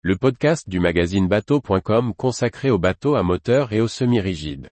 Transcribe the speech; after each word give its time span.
le 0.00 0.16
podcast 0.16 0.68
du 0.68 0.78
magazine 0.78 1.26
bateau.com 1.26 2.14
consacré 2.14 2.70
aux 2.70 2.78
bateaux 2.78 3.16
à 3.16 3.24
moteur 3.24 3.72
et 3.72 3.80
aux 3.80 3.88
semi-rigides. 3.88 4.68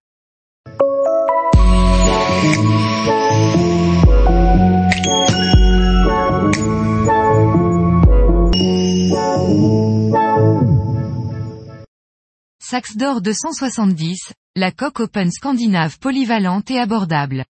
Saxe 12.60 12.96
d'or 12.96 13.20
270, 13.20 14.32
la 14.54 14.70
coque 14.70 15.00
open 15.00 15.32
scandinave 15.32 15.98
polyvalente 15.98 16.70
et 16.70 16.78
abordable. 16.78 17.44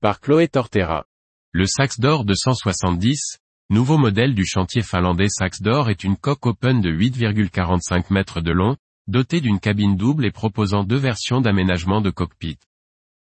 Par 0.00 0.20
Chloé 0.20 0.46
Tortera. 0.46 1.04
Le 1.52 1.66
Saxe 1.66 1.98
d'or 1.98 2.24
270, 2.24 3.38
nouveau 3.70 3.96
modèle 3.98 4.34
du 4.34 4.44
chantier 4.44 4.82
finlandais 4.82 5.28
Saxe 5.28 5.62
d'or 5.62 5.90
est 5.90 6.02
une 6.02 6.16
coque 6.16 6.44
open 6.44 6.80
de 6.80 6.90
8,45 6.90 8.12
mètres 8.12 8.40
de 8.40 8.50
long, 8.50 8.76
dotée 9.06 9.40
d'une 9.40 9.60
cabine 9.60 9.96
double 9.96 10.26
et 10.26 10.32
proposant 10.32 10.82
deux 10.82 10.98
versions 10.98 11.40
d'aménagement 11.40 12.00
de 12.00 12.10
cockpit. 12.10 12.58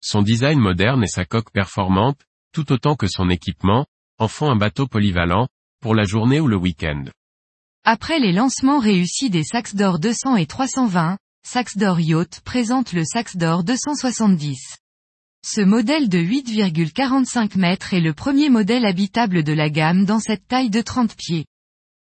Son 0.01 0.23
design 0.23 0.59
moderne 0.59 1.03
et 1.03 1.07
sa 1.07 1.25
coque 1.25 1.51
performante, 1.51 2.19
tout 2.53 2.71
autant 2.71 2.95
que 2.95 3.07
son 3.07 3.29
équipement, 3.29 3.85
en 4.17 4.27
font 4.27 4.49
un 4.49 4.55
bateau 4.55 4.87
polyvalent, 4.87 5.47
pour 5.79 5.93
la 5.93 6.03
journée 6.03 6.39
ou 6.39 6.47
le 6.47 6.57
week-end. 6.57 7.05
Après 7.83 8.19
les 8.19 8.31
lancements 8.31 8.79
réussis 8.79 9.29
des 9.29 9.43
Saxe 9.43 9.75
d'or 9.75 9.99
200 9.99 10.37
et 10.37 10.47
320, 10.47 11.17
Saxe 11.43 11.77
d'or 11.77 11.99
Yacht 11.99 12.41
présente 12.41 12.93
le 12.93 13.03
Saxe 13.05 13.37
d'or 13.37 13.63
270. 13.63 14.80
Ce 15.43 15.61
modèle 15.61 16.07
de 16.07 16.19
8,45 16.19 17.57
mètres 17.57 17.95
est 17.95 17.99
le 17.99 18.13
premier 18.13 18.49
modèle 18.49 18.85
habitable 18.85 19.43
de 19.43 19.53
la 19.53 19.71
gamme 19.71 20.05
dans 20.05 20.19
cette 20.19 20.47
taille 20.47 20.69
de 20.69 20.81
30 20.81 21.15
pieds. 21.15 21.45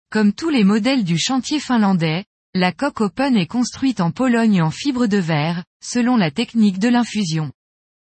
Comme 0.10 0.34
tous 0.34 0.50
les 0.50 0.64
modèles 0.64 1.04
du 1.04 1.20
chantier 1.20 1.60
finlandais, 1.60 2.26
la 2.56 2.72
coque 2.72 3.02
open 3.02 3.38
est 3.38 3.46
construite 3.46 4.02
en 4.02 4.10
Pologne 4.10 4.64
en 4.64 4.72
fibre 4.72 5.06
de 5.06 5.18
verre, 5.18 5.64
selon 5.84 6.18
la 6.18 6.32
technique 6.32 6.80
de 6.80 6.90
l'infusion. 6.90 7.52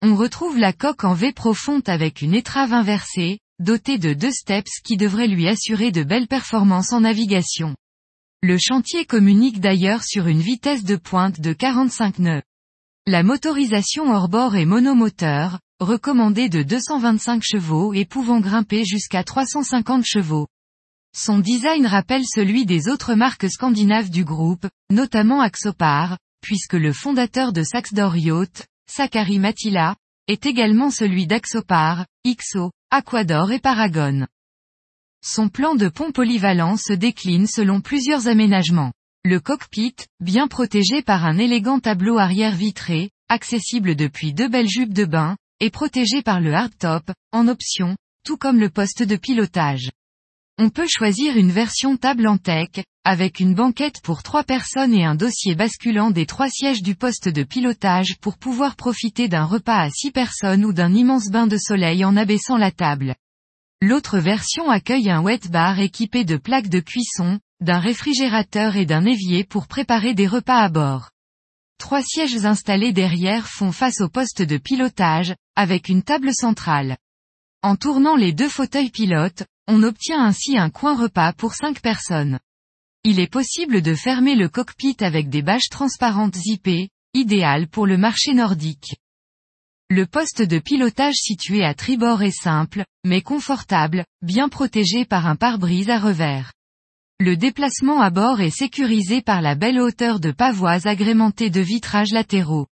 On 0.02 0.16
retrouve 0.16 0.58
la 0.58 0.71
coque 0.71 1.03
en 1.03 1.13
V 1.13 1.33
profonde 1.33 1.89
avec 1.89 2.21
une 2.21 2.33
étrave 2.33 2.71
inversée, 2.71 3.39
doté 3.59 3.97
de 3.97 4.13
deux 4.13 4.31
steps 4.31 4.80
qui 4.86 4.95
devraient 4.95 5.27
lui 5.27 5.49
assurer 5.49 5.91
de 5.91 6.03
belles 6.03 6.30
performances 6.30 6.93
en 6.93 7.02
navigation. 7.02 7.75
Le 8.41 8.58
chantier 8.58 9.03
communique 9.03 9.59
d'ailleurs 9.59 10.03
sur 10.03 10.27
une 10.27 10.39
vitesse 10.39 10.86
de 10.86 10.95
pointe 10.95 11.41
de 11.41 11.52
45 11.52 12.19
nœuds. 12.19 12.41
La 13.11 13.23
motorisation 13.23 14.11
hors-bord 14.11 14.55
est 14.55 14.65
monomoteur, 14.65 15.57
recommandée 15.79 16.47
de 16.47 16.61
225 16.61 17.41
chevaux 17.43 17.91
et 17.91 18.05
pouvant 18.05 18.39
grimper 18.39 18.85
jusqu'à 18.85 19.23
350 19.23 20.05
chevaux. 20.05 20.45
Son 21.17 21.39
design 21.39 21.87
rappelle 21.87 22.21
celui 22.23 22.67
des 22.67 22.87
autres 22.87 23.15
marques 23.15 23.49
scandinaves 23.49 24.11
du 24.11 24.23
groupe, 24.23 24.67
notamment 24.91 25.41
Axopar, 25.41 26.19
puisque 26.41 26.75
le 26.75 26.93
fondateur 26.93 27.52
de 27.52 27.63
Saxdor 27.63 28.15
Yacht, 28.15 28.67
Sakari 28.87 29.39
Matila, 29.39 29.95
est 30.27 30.45
également 30.45 30.91
celui 30.91 31.25
d'Axopar, 31.25 32.05
Ixo, 32.25 32.69
Aquador 32.91 33.52
et 33.52 33.59
Paragon. 33.59 34.27
Son 35.25 35.49
plan 35.49 35.73
de 35.73 35.89
pont 35.89 36.11
polyvalent 36.11 36.77
se 36.77 36.93
décline 36.93 37.47
selon 37.47 37.81
plusieurs 37.81 38.27
aménagements. 38.27 38.93
Le 39.25 39.41
cockpit, 39.41 39.95
bien 40.21 40.47
protégé 40.47 41.01
par 41.01 41.25
un 41.25 41.37
élégant 41.37 41.81
tableau 41.81 42.17
arrière 42.17 42.55
vitré, 42.55 43.09
accessible 43.27 43.95
depuis 43.97 44.33
deux 44.33 44.47
belles 44.47 44.69
jupes 44.69 44.93
de 44.93 45.03
bain, 45.03 45.35
est 45.59 45.71
protégé 45.71 46.21
par 46.21 46.39
le 46.39 46.53
hardtop, 46.53 47.11
en 47.33 47.49
option, 47.49 47.97
tout 48.23 48.37
comme 48.37 48.61
le 48.61 48.69
poste 48.69 49.03
de 49.03 49.17
pilotage. 49.17 49.91
On 50.57 50.69
peut 50.69 50.87
choisir 50.89 51.35
une 51.35 51.51
version 51.51 51.97
table 51.97 52.27
en 52.27 52.37
tech, 52.37 52.69
avec 53.03 53.41
une 53.41 53.55
banquette 53.55 53.99
pour 54.03 54.23
trois 54.23 54.45
personnes 54.45 54.93
et 54.93 55.03
un 55.03 55.15
dossier 55.15 55.53
basculant 55.53 56.11
des 56.11 56.25
trois 56.25 56.49
sièges 56.49 56.81
du 56.81 56.95
poste 56.95 57.27
de 57.27 57.43
pilotage 57.43 58.15
pour 58.21 58.37
pouvoir 58.37 58.77
profiter 58.77 59.27
d'un 59.27 59.45
repas 59.45 59.81
à 59.81 59.89
six 59.89 60.11
personnes 60.11 60.63
ou 60.63 60.71
d'un 60.71 60.93
immense 60.93 61.27
bain 61.29 61.45
de 61.45 61.57
soleil 61.57 62.05
en 62.05 62.15
abaissant 62.15 62.58
la 62.58 62.71
table. 62.71 63.15
L'autre 63.81 64.17
version 64.17 64.69
accueille 64.69 65.09
un 65.09 65.21
wet 65.21 65.49
bar 65.49 65.77
équipé 65.79 66.23
de 66.23 66.37
plaques 66.37 66.69
de 66.69 66.79
cuisson, 66.79 67.39
d'un 67.61 67.80
réfrigérateur 67.80 68.75
et 68.75 68.86
d'un 68.86 69.05
évier 69.05 69.43
pour 69.43 69.67
préparer 69.67 70.14
des 70.14 70.27
repas 70.27 70.61
à 70.61 70.70
bord. 70.70 71.11
Trois 71.77 72.02
sièges 72.02 72.45
installés 72.45 72.93
derrière 72.93 73.47
font 73.47 73.71
face 73.71 74.02
au 74.02 74.09
poste 74.09 74.42
de 74.42 74.58
pilotage, 74.58 75.36
avec 75.55 75.89
une 75.89 76.03
table 76.03 76.33
centrale. 76.33 76.97
En 77.61 77.75
tournant 77.75 78.15
les 78.15 78.33
deux 78.33 78.49
fauteuils 78.49 78.92
pilotes, 78.92 79.43
on 79.67 79.83
obtient 79.83 80.23
ainsi 80.23 80.58
un 80.58 80.70
coin 80.70 80.95
repas 80.95 81.33
pour 81.33 81.53
cinq 81.53 81.81
personnes. 81.81 82.39
Il 83.03 83.20
est 83.20 83.31
possible 83.31 83.81
de 83.81 83.95
fermer 83.95 84.36
le 84.36 84.49
cockpit 84.49 84.97
avec 84.99 85.30
des 85.30 85.41
bâches 85.41 85.70
transparentes 85.70 86.36
zippées, 86.36 86.89
idéal 87.14 87.67
pour 87.67 87.87
le 87.87 87.97
marché 87.97 88.33
nordique. 88.33 88.97
Le 89.89 90.05
poste 90.05 90.41
de 90.41 90.59
pilotage 90.59 91.15
situé 91.15 91.64
à 91.64 91.73
tribord 91.73 92.21
est 92.21 92.37
simple, 92.37 92.86
mais 93.05 93.21
confortable, 93.21 94.05
bien 94.21 94.49
protégé 94.49 95.05
par 95.05 95.27
un 95.27 95.36
pare-brise 95.36 95.89
à 95.89 95.97
revers. 95.97 96.52
Le 97.21 97.35
déplacement 97.35 97.99
à 97.99 98.11
bord 98.11 98.39
est 98.39 98.49
sécurisé 98.49 99.21
par 99.21 99.41
la 99.41 99.53
belle 99.53 99.81
hauteur 99.81 100.21
de 100.21 100.31
pavoise 100.31 100.87
agrémentée 100.87 101.49
de 101.49 101.59
vitrages 101.59 102.13
latéraux. 102.13 102.67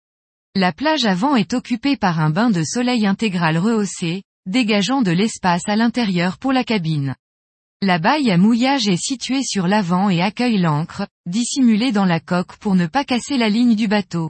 La 0.53 0.73
plage 0.73 1.05
avant 1.05 1.37
est 1.37 1.53
occupée 1.53 1.95
par 1.95 2.19
un 2.19 2.29
bain 2.29 2.49
de 2.49 2.61
soleil 2.61 3.07
intégral 3.07 3.57
rehaussé, 3.57 4.23
dégageant 4.45 5.01
de 5.01 5.11
l'espace 5.11 5.63
à 5.67 5.77
l'intérieur 5.77 6.37
pour 6.39 6.51
la 6.51 6.65
cabine. 6.65 7.15
La 7.81 7.99
baille 7.99 8.31
à 8.31 8.37
mouillage 8.37 8.89
est 8.89 9.01
située 9.01 9.43
sur 9.43 9.65
l'avant 9.65 10.09
et 10.09 10.21
accueille 10.21 10.57
l'ancre, 10.57 11.07
dissimulée 11.25 11.93
dans 11.93 12.05
la 12.05 12.19
coque 12.19 12.57
pour 12.57 12.75
ne 12.75 12.85
pas 12.85 13.05
casser 13.05 13.37
la 13.37 13.47
ligne 13.47 13.75
du 13.75 13.87
bateau. 13.87 14.29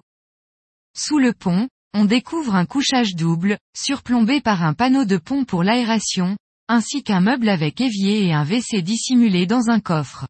Sous 0.95 1.17
le 1.17 1.33
pont, 1.33 1.67
on 1.95 2.05
découvre 2.05 2.53
un 2.53 2.67
couchage 2.67 3.15
double, 3.15 3.57
surplombé 3.75 4.41
par 4.41 4.63
un 4.63 4.75
panneau 4.75 5.05
de 5.05 5.17
pont 5.17 5.43
pour 5.43 5.63
l'aération, 5.63 6.37
ainsi 6.67 7.03
qu'un 7.03 7.19
meuble 7.19 7.49
avec 7.49 7.81
évier 7.81 8.25
et 8.25 8.33
un 8.33 8.45
WC 8.45 8.81
dissimulé 8.81 9.45
dans 9.45 9.69
un 9.69 9.79
coffre. 9.79 10.27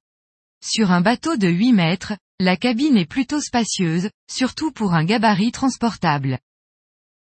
Sur 0.63 0.91
un 0.91 1.01
bateau 1.01 1.37
de 1.37 1.47
8 1.47 1.73
mètres, 1.73 2.13
la 2.39 2.57
cabine 2.57 2.97
est 2.97 3.05
plutôt 3.05 3.41
spacieuse, 3.41 4.09
surtout 4.29 4.71
pour 4.71 4.93
un 4.93 5.03
gabarit 5.03 5.51
transportable. 5.51 6.39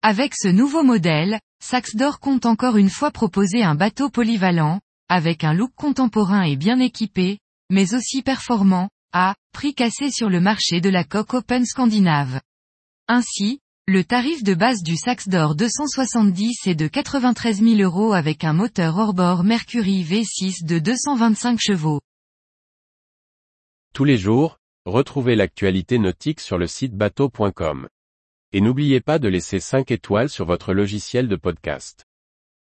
Avec 0.01 0.33
ce 0.35 0.47
nouveau 0.47 0.83
modèle, 0.83 1.39
Saxdor 1.63 2.19
compte 2.19 2.45
encore 2.45 2.77
une 2.77 2.89
fois 2.89 3.11
proposer 3.11 3.63
un 3.63 3.75
bateau 3.75 4.09
polyvalent, 4.09 4.79
avec 5.09 5.43
un 5.43 5.53
look 5.53 5.71
contemporain 5.75 6.43
et 6.43 6.55
bien 6.55 6.79
équipé, 6.79 7.39
mais 7.69 7.93
aussi 7.93 8.21
performant, 8.21 8.89
à 9.13 9.35
prix 9.51 9.73
cassé 9.73 10.11
sur 10.11 10.29
le 10.29 10.41
marché 10.41 10.81
de 10.81 10.89
la 10.89 11.03
coque 11.03 11.33
open 11.33 11.65
scandinave. 11.65 12.41
Ainsi, 13.07 13.59
le 13.85 14.05
tarif 14.05 14.43
de 14.43 14.53
base 14.53 14.81
du 14.81 14.95
Saxdor 14.95 15.55
270 15.55 16.67
est 16.67 16.75
de 16.75 16.87
93 16.87 17.61
000 17.61 17.81
euros 17.81 18.13
avec 18.13 18.45
un 18.45 18.53
moteur 18.53 18.97
hors-bord 18.97 19.43
Mercury 19.43 20.03
V6 20.03 20.65
de 20.65 20.79
225 20.79 21.59
chevaux. 21.59 21.99
Tous 23.93 24.05
les 24.05 24.17
jours, 24.17 24.57
retrouvez 24.85 25.35
l'actualité 25.35 25.99
nautique 25.99 26.39
sur 26.39 26.57
le 26.57 26.65
site 26.65 26.93
bateau.com. 26.93 27.89
Et 28.53 28.61
n'oubliez 28.61 29.01
pas 29.01 29.19
de 29.19 29.27
laisser 29.27 29.59
5 29.59 29.91
étoiles 29.91 30.29
sur 30.29 30.45
votre 30.45 30.73
logiciel 30.73 31.27
de 31.27 31.35
podcast. 31.35 32.05